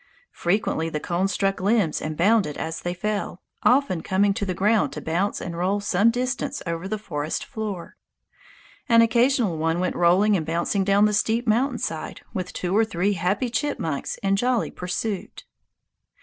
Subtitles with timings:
[0.33, 4.91] Frequently the cones struck limbs and bounded as they fell, often coming to the ground
[4.93, 7.97] to bounce and roll some distance over the forest floor.
[8.89, 12.83] An occasional one went rolling and bouncing down the steep mountain side with two or
[12.83, 15.45] three happy chipmunks in jolly pursuit.